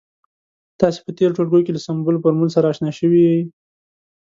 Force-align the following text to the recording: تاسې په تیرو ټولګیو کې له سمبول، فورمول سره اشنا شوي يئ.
تاسې 0.79 0.99
په 1.05 1.11
تیرو 1.17 1.35
ټولګیو 1.37 1.65
کې 1.65 1.73
له 1.75 1.81
سمبول، 1.87 2.15
فورمول 2.23 2.49
سره 2.55 2.65
اشنا 2.71 2.91
شوي 2.99 3.21
يئ. 3.29 3.41